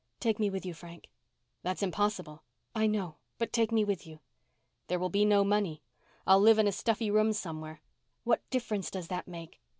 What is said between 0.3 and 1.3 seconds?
me with you, Frank."